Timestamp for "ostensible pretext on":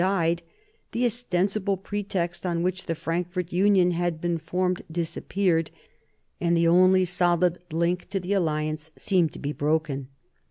1.05-2.63